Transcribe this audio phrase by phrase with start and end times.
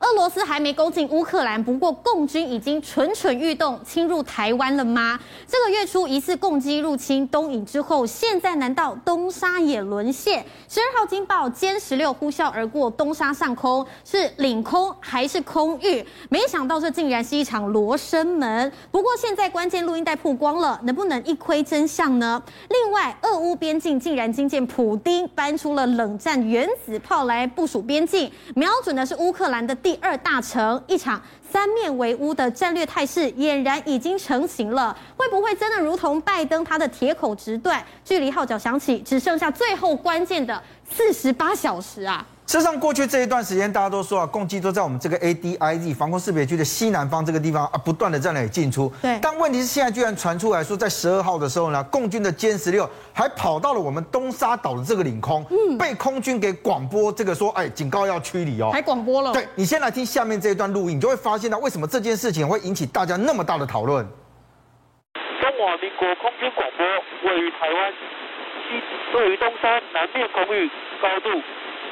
[0.00, 5.20] 俄罗斯还没攻进乌克兰，不过共军已经蠢蠢欲动，侵入台湾了吗？
[5.46, 10.42] 这个月初疑似共机入侵东引之后，现在难道东沙也沦陷？
[10.68, 16.02] 十二号惊爆歼十六呼啸而过东沙上空，是领空还是空域？
[16.30, 18.72] 没想到这竟然是一场罗生门。
[18.90, 22.42] 不过现在关键录音带曝光了，能不能一窥真相呢？
[22.70, 29.89] 另外，俄乌边境竟然惊见普丁搬出了冷战原子炮来部署边境，瞄准的是乌克兰的地。
[29.90, 31.20] 第二大城，一场
[31.50, 37.84] 三面围屋的战略态势俨然已经成型了，会不会真的如同拜登他的铁口直断？
[38.04, 42.24] 距离号角响起，只剩下最后关键的四十八小时啊！
[42.50, 48.92] 事实上，过去这一段时间，大家都说啊，共机都在我们这个 ADIZ 防空识别区的西南方这个地方啊，不断的在那里进出。
[49.00, 49.16] 对。
[49.22, 58.70] 但问题是，现在居然传出来说，在十二号的时候呢，共军的歼十六还跑到了我们东沙岛的这个领空，嗯，被空军给广播这个说，哎，警告要驱离哦。
[58.72, 59.32] 还广播了。
[59.32, 64.04] 对，你先来听下面这一段录音，你就会发现到为什么这件事情会引起大家那么大的讨论。
[65.40, 70.68] 中华民国空军广播，位于台湾西，位于东沙南面空域，
[71.00, 71.30] 高度。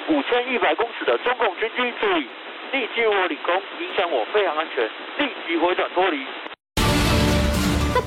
[0.09, 2.27] 五千一百公尺的中共军机注意，
[2.73, 6.25] 立即入我领空，影响我飞行安全，立即回转脱离。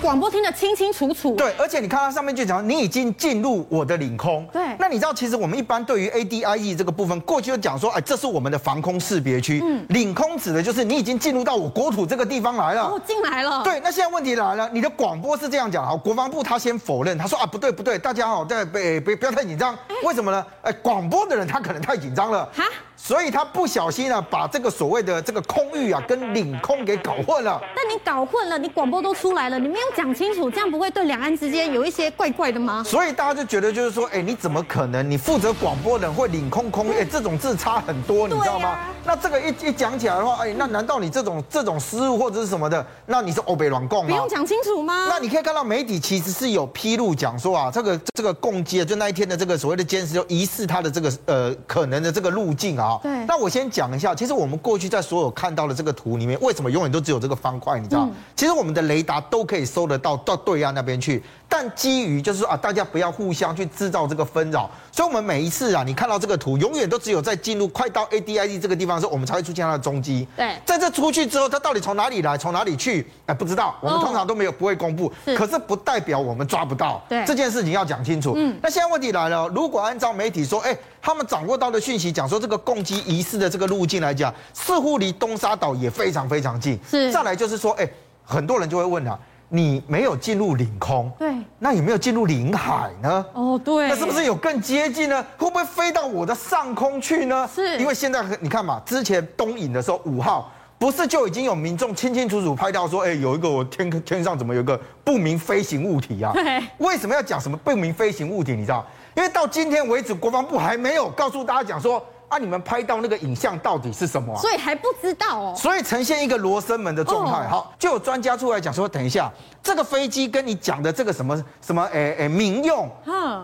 [0.01, 1.35] 这广播听得清清楚楚。
[1.35, 4.43] 对，而且你看它上面就讲，你已经进入我的领空。
[4.51, 4.75] 对。
[4.79, 9.61] 那你知道，其实我们一般对于 ADIE 这个部分，过去就讲说，哎，这是我们的防空识别区。
[9.63, 9.85] 嗯。
[9.89, 12.87] 领空指的就是你已经进入到我国土这个地方来了。
[12.87, 13.61] 哦，进来了。
[13.63, 13.79] 对。
[13.81, 19.77] 那现在问题来了，你的广播是这样讲，好，国防部他先否认，他说啊，不对不对，大家好，对，别别不要太紧张。
[20.03, 20.43] 为什么呢？
[20.63, 22.49] 哎，广播的人他可能太紧张了。
[22.51, 22.63] 哈。
[23.03, 27.59] 所以他不小心呢，把这个所谓的这个空域啊，跟领空给搞混了。
[27.75, 32.83] 但你搞混了，你广播都出来了，你没有讲清楚，这样不会对两岸之间有一些怪怪的吗？
[32.85, 35.09] 所以大家就觉得就是说，哎，你怎么可能？
[35.09, 38.69] 你负责广播的人会领空空域，哎，这种字差很多，你知道吗？
[38.69, 44.11] 啊、那这个一一讲起来的话，哎，那难道你这种这种失误或者是什么的，那你是欧北软共吗？
[44.11, 45.07] 不用讲清楚吗？
[45.09, 52.90] 那你可以看到媒体其实是有披露讲说啊，这个这个共机啊，就那一天的这个所谓的监视，就疑似他的这个呃可能的这个路径啊。
[53.01, 53.25] 对。
[53.25, 53.71] 那我先。
[53.71, 57.79] 讲一下，其实我们过去在所有看到的这个图里面，为什么永远都只有这个方块？
[57.79, 61.23] 你知道，其实我们的雷达都可以搜得到到对岸那边去。
[61.53, 70.25] 但基于就是说啊，大家不要互相去制造这个纷扰，所以我们每一次啊，你看到这个图，永远都只有在进入快到 A D I D 这个地方的时候，我们才会出现它的踪迹。
[70.37, 73.75] 对，在这出去之后，它到底从哪里来，从哪里去，哎，不知道。
[73.81, 77.03] 我们通常都没有不会公布，可是不代表我们抓不到。
[77.09, 78.31] 对，这件事情要讲清楚。
[78.37, 86.79] 嗯，那现在问题来了，如果按照媒体说，哎，他们掌握到的讯息讲说，这个共机疑似的这个路径来讲，似乎离东沙岛也非常非常近。
[86.89, 87.85] 是，再来就是说，哎，
[88.23, 89.19] 很多人就会问了。
[89.53, 93.25] 你没有进入领空，对，那有没有进入领海呢？
[93.33, 95.21] 哦，对，那是不是有更接近呢？
[95.37, 97.49] 会不会飞到我的上空去呢？
[97.53, 106.31] 是，因为现在你看嘛，之前东引的时候五号不是就已经有民众清清楚楚拍到说，哎，有一个我天天上怎么有一个不明飞行物体啊？
[106.33, 108.53] 对，为什么要讲什么不明飞行物体？
[108.53, 108.85] 你知道？
[109.17, 112.01] 因为到今天为止，国防部还没有告诉大家讲说。
[112.31, 112.37] 啊！
[112.37, 114.39] 你们拍到那个影像到底是什么啊？
[114.39, 115.53] 所以还不知道哦。
[115.55, 117.45] 所以呈现一个罗生门的状态。
[117.45, 119.29] 好，就有专家出来讲说，等一下，
[119.61, 122.89] 这个飞机跟你讲的这个什么什么，诶诶，民用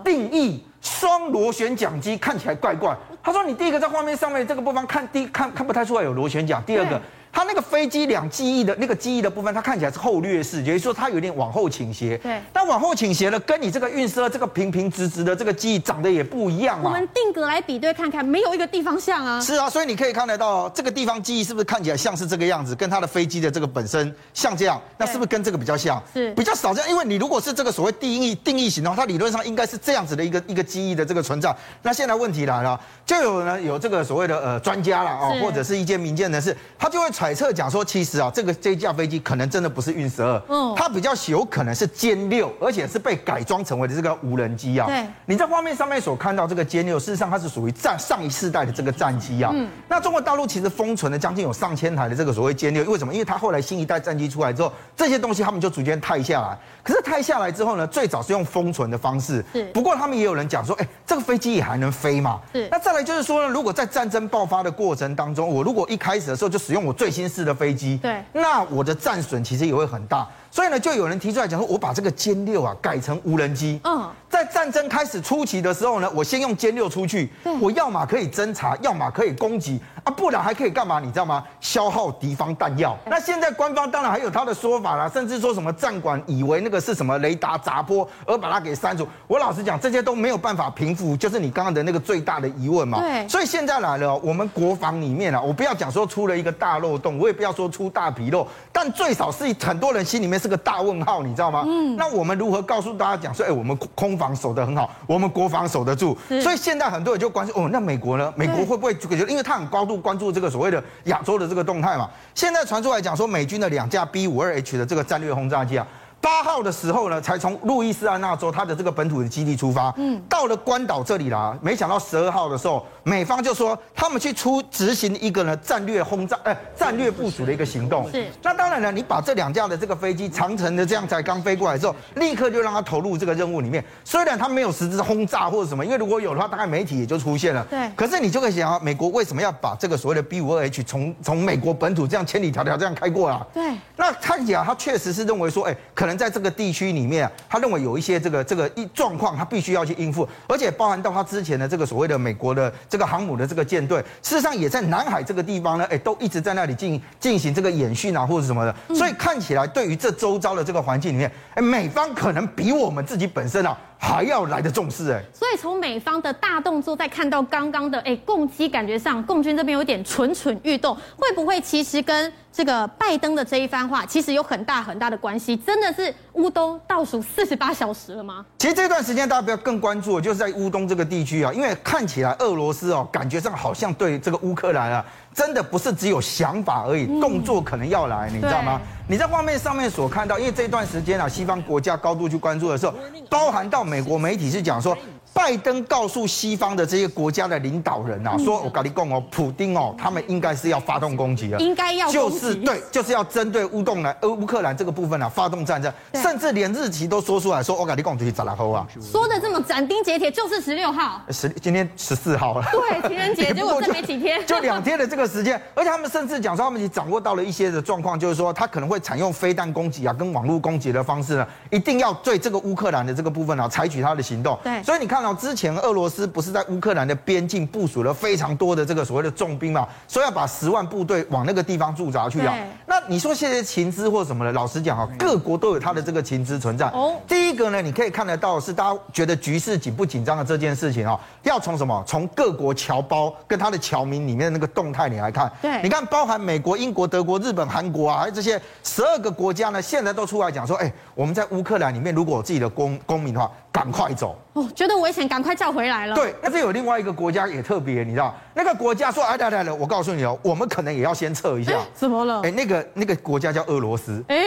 [0.06, 2.96] 定义双螺旋桨机看起来怪怪。
[3.22, 7.02] 他说，你第一个在画面上面这个部分看第看看不太出来有螺旋桨，第二个。
[7.38, 12.18] 它那个飞机两机翼的那个机翼的部分，它看起来是后掠式，也就是说它有点往后倾斜。
[12.18, 16.86] 对，但往后倾斜了，跟你这个运输这个平平直直的这个机翼长得也不一样嘛。
[16.86, 19.40] 我们定格来比对看看，没有一个地方像啊。
[19.40, 26.02] 是啊，所以你可以看得到这个地方机翼是不是看起来像是这个样子，跟它的飞机的这个本身像这样，那是不是跟这个比较像？
[26.12, 31.56] 是比较少这样，因为你如果是这个所谓定义定义型的话，它理论上应该是这样子的一个一个机翼的这个存在。
[31.84, 38.18] 那现在问题来了，就有呢有这个所谓的呃专家了啊，或者是一些民间人士，他就会揣测讲说，其实。
[38.18, 44.88] 啊，这个这架飞机可能真的不是运十二，嗯，它比较有可能是歼六，而且是被改装成为的这个无人机啊。
[44.88, 49.52] 对，你在画面上面所看到这个歼六，事实上它是属于战上一世代的这个战机啊。
[49.54, 53.14] 嗯，那中国大陆其实封存了将近有上千台的这个所谓歼六，为什么？
[53.14, 56.58] 因为它后来新一代战机出来之后，这些东西他们就逐渐汰下来。
[56.82, 59.44] 可是汰下来之后呢，最早是用封存的方式。
[59.52, 62.40] 是，不过他们也有人讲说，哎，这个飞机也还能飞嘛？
[62.54, 62.68] 是。
[62.72, 67.98] 那再来就是说呢，如果在战争爆发的过程当中，我如果一开始的时候就使用我最新式的飞机。
[67.98, 73.80] 对，那我的战损其实也会很大，所以呢，就有人提出来讲说，我把这个歼六啊改成无人机。
[73.84, 77.28] 嗯，在战争开始初期的时候呢，我先用歼六出去，
[77.60, 79.82] 我要么可以侦察，要么可以攻击。
[80.08, 81.02] 啊，不然还可以干嘛？
[81.02, 81.44] 你知道吗？
[81.60, 82.98] 消耗敌方弹药。
[83.08, 89.06] 那现在官方当然还有他的说法啦，甚至说什么战管以为那个是什么雷达杂波，而把它给删除。
[89.28, 93.02] 我老实讲，这些都没有办法平复，就是你刚刚的那个最大的疑问嘛。
[93.02, 93.28] 对。
[93.28, 101.66] 所以现在来了，我们国防里面啊，我不要讲说出了一个大漏洞，我也不要说出大纰漏，但最少是很多人心里面是个大问号，你知道吗？
[101.68, 101.98] 嗯。
[101.98, 106.18] 那我们如何告诉大家讲说，哎，我们空防守得很好，我们国防守得住？
[106.42, 108.34] 所以现在很多人就关心，哦，那美国呢？
[108.38, 110.84] 美国会不会觉得，因为它很高度关注这个所谓的。
[111.06, 115.88] 亚洲的这个动态嘛，现在传出来讲说，美军的两架 B 五二 H 的这个战略轰炸机啊。
[116.28, 121.58] 八号的时候呢，才从路易斯安那州它的这个本土的基地出发，嗯，到了关岛这里啦。
[121.62, 128.12] 没想到十二号的时候，美方就说他们去出执行一个呢战略轰炸，哎，战略部署的一个行动。
[128.12, 128.26] 是。
[128.44, 133.82] 那当然了，你把这两架的这个飞机长城的这样才刚飞过来之后，立刻就让他投入这个任务里面。
[134.04, 137.66] 虽然他没有实质轰炸或者什么，因为如果有的话，大概媒体也就出现了。
[137.70, 137.90] 对。
[137.96, 143.40] 可是你就可以想啊，美国为什么要把这个所谓的 B 五二 H 从从美国本土这样千里迢迢这样开过来？
[143.54, 143.72] 对。
[143.98, 146.88] 那看起来他确实是认为说，哎，可能在这个地区。
[146.88, 163.78] 里面，他认为有一些这个这个一状况，他必须要去应付，而且包含到他之前的这个所谓的美国的这个航母的这个舰队，事实上也在南海这个地方呢，哎，都一直在那里进进行这个演训啊，或者什么的，所以看起来对于这周遭的这个环境里面，哎，美方可能比我们自己本身啊。
[163.98, 175.58] 还要来得重视哎，所以从美方的大动作，再看到刚刚的哎共机，感觉上共军这边有点蠢蠢欲动，会不会其实跟这个拜登的这一番话，其实有很大很大的关系？
[175.58, 178.46] 真的是乌东倒数四十八小时了吗？
[178.60, 185.06] 其实这段时间大家不要更关注，就是在乌东这个地区啊，因为看起来俄罗斯哦，感觉上好像对这个乌克兰啊。
[185.38, 188.82] 真的不是只有想法而已，动作可能要来，你知道吗？
[189.08, 192.96] 你在画面上面所看到，因为这段时间啊，西方国家高度去关注的时候，
[193.30, 194.98] 包含到美国媒体是讲说。
[195.38, 225.98] 拜登告诉西方的这些国家的领导人啊，说：“我跟你讲哦，普丁哦，他们应该是要发动攻击了，应该要就是对，就是要针对乌东来呃乌克兰这个部分啊发动战争，甚至连日期都说出来说，我跟你讲就是十六号啊，说的这么斩钉截铁，就是十六号，十今天十四号了，对，情人节 结果这没几天， 就两天的这个时间，而且他们甚至讲说他们已经掌握到了一些的状况，就是说他可能会采用飞弹攻击啊，跟网络攻击的方式呢，一定要对这个乌克兰的这个部分啊采取他的行动，对，所以你看到之前俄罗。
[225.98, 229.88] 俄罗斯不是在乌克兰的边境部署了非常多的这个所谓的重兵嘛？
[230.08, 232.56] 说要把十万部队往那个地方驻扎去啊。
[232.86, 236.86] 那你说现在情资或什么的，老实讲啊，各国都有他的这个情资存在。
[236.90, 242.04] 哦，第一个呢，你可以看得到是大家觉得局势紧不紧张的这件事情啊，要从什么？
[242.06, 245.52] 从各国侨胞跟他的侨民里面的那个动态你来看。
[245.60, 254.36] 对，你看包含美国、英国、德国、日本、韩国啊，还有这些十二个国家呢，现在都出来讲说，哎，我们在乌克兰里面如果有自己的公公民的话，赶快走。
[254.54, 256.16] 哦，觉得危险，赶快叫回来了。
[256.16, 261.74] 对，那这有另外一个国家也特别，你知道，那个国家说，哎，来来来，我告诉你哦，我们可能也要先撤一下。
[261.94, 262.42] 怎么了？
[262.44, 264.24] 哎，那个那个国家叫俄罗斯。
[264.30, 264.46] 哎。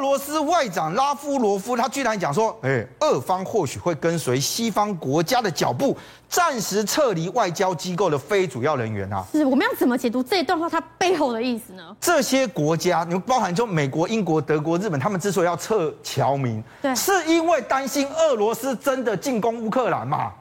[0.00, 5.94] 俄罗斯外长拉夫罗夫，他居然讲说：“哎，俄方或许会跟随西方国家的脚步，
[6.26, 11.94] 暂时撤离外交机构的非主要人员啊。”是，我们要怎么解读这一段话它背后的意思呢？
[12.00, 20.32] 这些国家，你们包含说美国、英国、德国、日本，他们之所以要撤侨民，对，是因为担心俄罗斯真的进攻乌克兰嘛？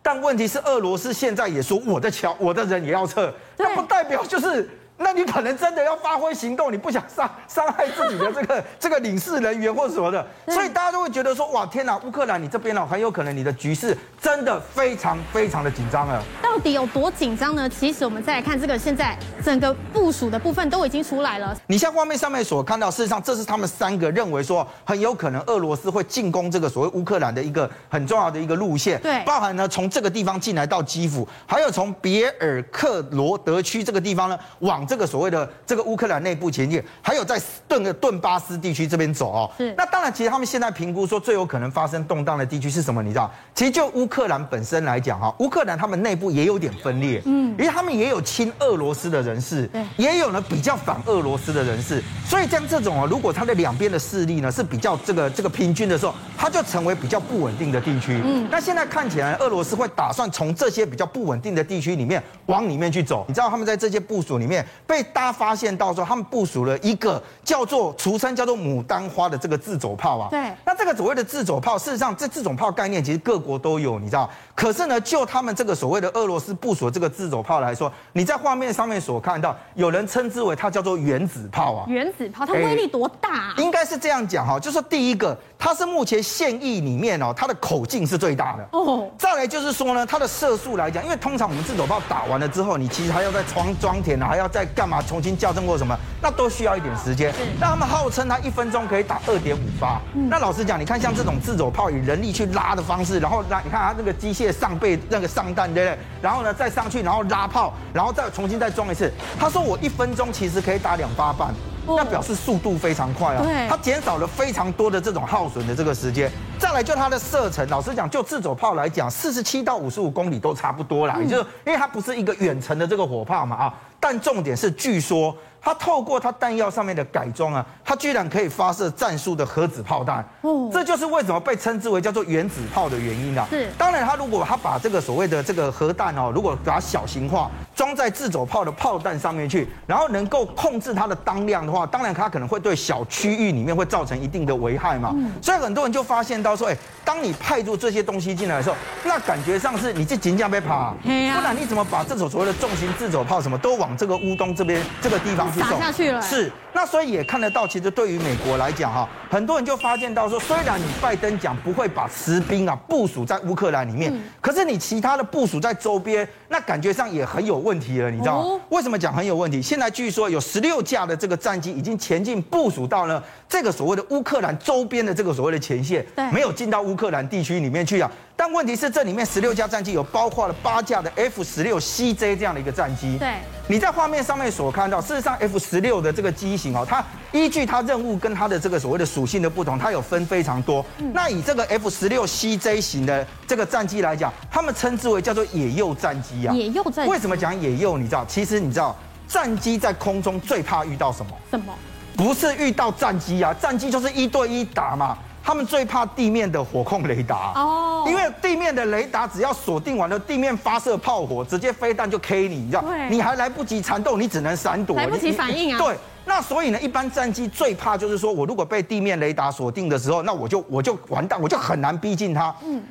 [0.00, 4.70] 但问题是，俄罗斯现在也说我的侨、我的人也要撤，那不代表就是。
[4.98, 16.22] 那你可能真的要发挥行动，你不想伤伤害自己的这个 这个领事人员或者什么的，所以大家都会觉得说，哇，天哪，乌克兰你这边呢，很有可能你的局势真的非常非常的紧张了。
[16.42, 17.68] 到底有多紧张呢？
[17.68, 19.14] 其实我们再来看这个，现在
[19.44, 21.54] 整个部署的部分都已经出来了。
[21.66, 28.98] 你像画面上面所看到，事实上这是他们三个认为说很有可能俄罗斯会进攻这个所谓乌克兰的一个很重要的一个路线。
[29.02, 34.85] 对，包含呢从这个地方进来到基辅，还有从别尔克罗德区这个地方呢往。
[34.86, 39.50] 这个所谓的这个乌克兰内部前进，还有在顿的顿巴斯地区这边走哦。
[39.58, 39.74] 是。
[39.76, 43.02] 那当然，其实他们现在评估说最有可能发生动荡的地区是什么？
[43.02, 43.30] 你知道？
[43.54, 47.20] 其实就乌克兰本身来讲哈，乌克兰他们内部也有点分裂。
[47.24, 47.50] 嗯。
[47.58, 52.02] 因为他们也有亲俄罗斯的人士，对，也有呢比较反俄罗斯的人士。
[52.26, 58.20] 所以像这种哦，如果他的两边的势力呢是比较这个这个平均的时候，它就成为比较不稳定的地区。
[58.24, 58.46] 嗯。
[58.50, 63.24] 那现在看起来，俄罗斯会打算从这些比较不稳定的地区里面往里面去走。
[63.28, 64.66] 你知道他们在这些部署里面。
[64.86, 70.28] 被大家发现到说，他们部署了一个叫做俗称叫做牡丹花的这个自走炮啊。
[70.30, 70.52] 对。
[70.64, 74.28] 那这个所谓的自走炮，事实上这自走炮概念其实各国都有，你知道？
[74.54, 81.84] 可是呢，就他们这个所谓的俄罗斯部署的这个自走炮来说，你在画面上面所看到，有人称之为它叫做原子炮啊。
[81.88, 83.54] 原子炮，它威力多大啊？
[83.58, 89.08] 应该是这样讲哈，就是说第一个，它是目前现役里面哦，它的口径是最大的哦。
[89.18, 97.32] 再来就是说呢，它的射速来讲，因为通常我们自走炮打完了之后，你其实还要再装装填啊，还要再干嘛重新校正过什么，那都需要一点时间。
[97.60, 100.00] 那他们号称他一分钟可以打二点五发。
[100.28, 105.98] 那老实讲，你看像这种自走炮以人力去拉的方式，然后拉，你看它那个机械上背那个上弹，对不对？
[106.20, 109.12] 然后呢再上去，然后拉炮，然后再重新再装一次。
[109.38, 111.54] 他说我一分钟其实可以打两发半。
[111.88, 116.28] 那表示速度非常快啊，对，它减少了非常多的这种耗损的这个时间。
[116.58, 121.16] 再来就它的射程，老实讲，就自走炮来讲，四十七到五十五公里都差不多啦。
[121.22, 125.36] 也就是因为它不是一个远程的这个火炮嘛啊，但重点是据说。
[125.66, 130.24] 它透过它弹药上面的改装啊，它居然可以发射战术的核子炮弹。
[130.42, 133.44] 哦，这就是为什么被称之为叫做原子炮的原因啊。
[133.50, 145.10] 是，当然，它如果它把这个所谓的这个核弹哦，如果把它小型化，装在自走炮的炮弹上面去，然后能够控制它的当量的话，当然它可能会对小区域里面会造成一定的危害嘛。
[145.16, 155.55] 嗯，所以很多人就发现到说，哎，当你派入这些东西进来的时候，那感觉上是你这紧张被爬，不然你怎么把这种所谓的重型自走炮什么都往这个乌东这边这个地方？
[155.60, 168.60] 打下去了，是，那所以也看得到，其实对于美国来讲哈，很多人就发现到说，虽然你拜登讲不会把士兵啊部署在乌克兰里面，可是你其他的部署在周边，那感觉上也很有问题了，你知道吗？
[168.70, 169.60] 为什么讲很有问题？
[169.62, 178.10] 现在据说有十六架的这个战机已经前进部署到了这个所谓的乌克兰周边的这个所谓的前线，没有进到乌克兰地区里面去啊。
[178.38, 183.16] 但问题是，这里面十六架战机有包括了八架的 F 十六 CJ 这样的一个战机。
[183.16, 187.02] 对，你在画面上面所看到，事实上 F 十六的这个机型哦，它
[187.32, 190.84] 依据它任务跟它的这个所谓的属性的不同，它有分非常多。
[191.14, 196.54] 那以这个 F 十六 CJ 型的这个战机来讲，他们称之为叫做野鼬战机啊。
[196.54, 197.10] 野鼬战机。
[197.10, 197.96] 为什么讲野鼬？
[197.96, 198.94] 你知道，其实你知道，
[199.26, 201.32] 战机在空中最怕遇到什么？
[201.50, 201.72] 什么？
[202.14, 205.16] 不是遇到战机啊，战机就是一对一打嘛。
[205.42, 212.82] 他们最怕地面的火控雷达哦，因为地面的雷达只要锁定完了，地面发射炮火，直接飞弹就 K 你，你知道？
[212.82, 215.78] 对，你还来不及缠斗，你只能闪躲，来不及反应啊。
[215.78, 222.54] 对，那所以呢，一般战机最怕就是说我如果被地面雷达锁定的时候，那我就我就完蛋，我就很难逼近它。
[222.64, 222.82] 嗯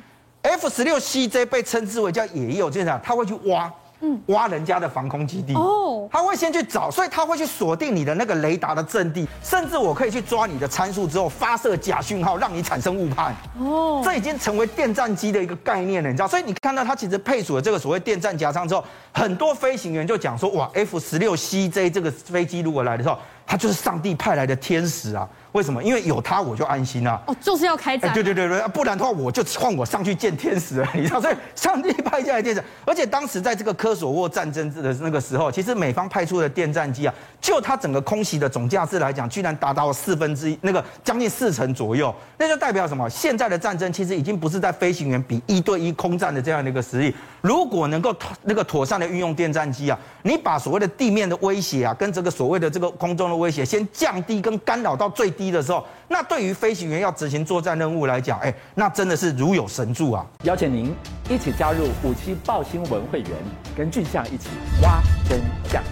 [0.42, 3.72] ，F 十六 CJ 被称之为叫野鼬，就是讲他会去挖。
[4.00, 14.02] 嗯，挖人家的防空基地哦，他会先去找，所以他会去锁定你的那个雷达的阵地，甚至我可以去抓你的参数之后发射假讯号，让你产生误判哦。
[14.04, 16.28] 这已经成为电战机的一个概念了，你知道？
[16.28, 25.26] 所以你看到它其实配属了这个所谓电战夹舱之后，很多飞行员就讲说，哇，F 十六 CJ 这个飞机如果来的时候，它就是上帝派来的天使啊。
[25.56, 25.82] 为什么？
[25.82, 27.18] 因为有他我就安心啊！
[27.26, 28.12] 哦，就是要开战。
[28.12, 31.18] 对对对对，不然的话我就换我上去见天使了，你知道？
[31.18, 42.14] 所以 上帝派下来天使，而且当时在这个科索沃战争的那个时候，其实美方派出的电战机啊，就它整个空袭的总价值来讲，居然达到了四分之一，那个将近四成左右。
[42.36, 43.08] 那就代表什么？
[43.08, 47.14] 现在的战争其实已经不是在飞行员比一对一空战的这样的一个实力。
[47.40, 60.24] 如果能够那个妥善的运用电战机啊，你把所谓的地面的威胁啊，跟这个所谓的这个空中的威胁先降低跟干扰到最的时候，那对于飞行员要执行作战任务来讲，哎，那真的是如有神助啊！
[60.42, 60.94] 邀请您
[61.28, 63.30] 一起加入虎七报新闻会员，
[63.76, 64.48] 跟俊相一起
[64.82, 65.82] 挖真相。